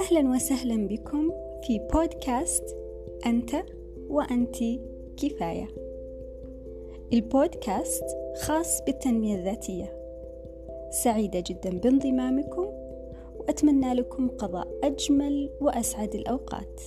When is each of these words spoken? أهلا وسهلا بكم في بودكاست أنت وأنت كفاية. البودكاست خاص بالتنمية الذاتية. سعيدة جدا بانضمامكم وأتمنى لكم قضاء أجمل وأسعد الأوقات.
أهلا 0.00 0.30
وسهلا 0.30 0.86
بكم 0.86 1.32
في 1.66 1.78
بودكاست 1.94 2.76
أنت 3.26 3.50
وأنت 4.08 4.56
كفاية. 5.16 5.68
البودكاست 7.12 8.04
خاص 8.42 8.82
بالتنمية 8.82 9.34
الذاتية. 9.34 9.96
سعيدة 10.90 11.44
جدا 11.46 11.70
بانضمامكم 11.70 12.66
وأتمنى 13.36 13.94
لكم 13.94 14.28
قضاء 14.28 14.68
أجمل 14.84 15.50
وأسعد 15.60 16.14
الأوقات. 16.14 16.80